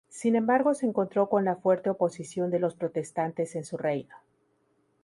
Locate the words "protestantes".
2.73-3.53